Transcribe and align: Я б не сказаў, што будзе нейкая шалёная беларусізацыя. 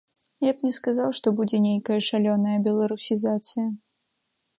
Я 0.45 0.51
б 0.59 0.63
не 0.67 0.69
сказаў, 0.77 1.09
што 1.17 1.27
будзе 1.39 1.57
нейкая 1.65 1.97
шалёная 2.09 2.57
беларусізацыя. 2.69 3.67